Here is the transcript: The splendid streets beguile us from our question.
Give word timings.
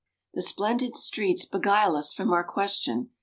The 0.33 0.41
splendid 0.41 0.95
streets 0.95 1.45
beguile 1.45 1.95
us 1.95 2.11
from 2.11 2.31
our 2.33 2.43
question. 2.43 3.11